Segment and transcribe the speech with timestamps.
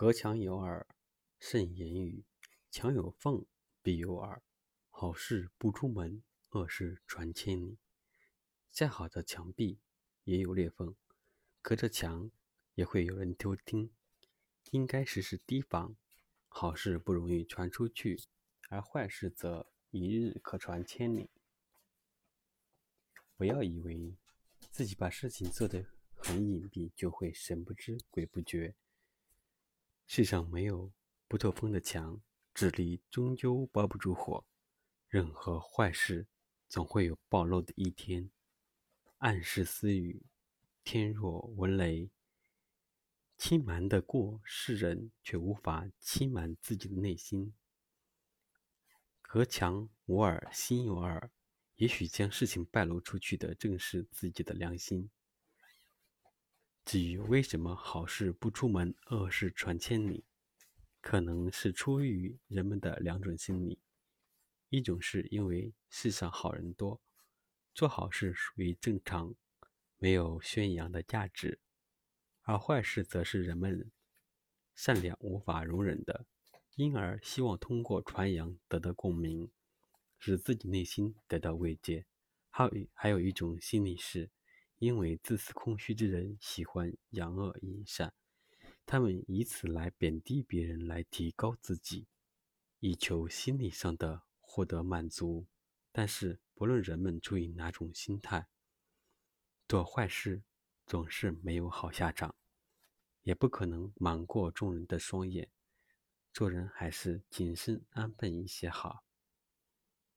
[0.00, 0.86] 隔墙有耳，
[1.40, 2.24] 慎言语。
[2.70, 3.44] 墙有缝，
[3.82, 4.40] 必有耳。
[4.90, 7.78] 好事不出门，恶事传千里。
[8.70, 9.80] 再好的墙壁
[10.22, 10.94] 也有裂缝，
[11.60, 12.30] 隔着墙
[12.76, 13.90] 也会有人偷听。
[14.70, 15.96] 应该时时提防，
[16.46, 18.22] 好事不容易传出去，
[18.68, 21.28] 而坏事则一日可传千里。
[23.36, 24.14] 不要以为
[24.70, 25.84] 自己把事情做得
[26.14, 28.76] 很隐蔽，就会神不知鬼不觉。
[30.10, 30.90] 世上没有
[31.28, 32.18] 不透风的墙，
[32.54, 34.42] 纸里终究包不住火。
[35.06, 36.26] 任何坏事
[36.66, 38.30] 总会有暴露的一天。
[39.18, 40.24] 暗室私语，
[40.82, 42.10] 天若闻雷，
[43.36, 47.52] 欺瞒得过世人，却无法欺瞒自己的内心。
[49.20, 51.30] 隔墙无耳，心有耳。
[51.74, 55.10] 也许将事情败露出去的正是自己的良心。
[56.88, 60.24] 至于为什么好事不出门，恶事传千里，
[61.02, 63.78] 可能是出于人们的两种心理：
[64.70, 67.02] 一种是因为世上好人多，
[67.74, 69.34] 做好事属于正常，
[69.98, 71.58] 没有宣扬的价值；
[72.40, 73.92] 而坏事则是人们
[74.74, 76.24] 善良无法容忍的，
[76.76, 79.50] 因而希望通过传扬得到共鸣，
[80.18, 82.06] 使自己内心得到慰藉。
[82.48, 84.30] 还有还有一种心理是。
[84.78, 88.12] 因为自私空虚之人喜欢扬恶引善，
[88.86, 92.06] 他们以此来贬低别人，来提高自己，
[92.78, 95.46] 以求心理上的获得满足。
[95.90, 98.46] 但是，不论人们出于哪种心态，
[99.66, 100.42] 做坏事
[100.86, 102.36] 总是没有好下场，
[103.24, 105.50] 也不可能瞒过众人的双眼。
[106.32, 109.07] 做人还是谨慎安分一些好。